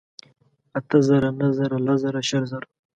[0.77, 2.67] اتۀ زره، نهه زره لس ژره شل زره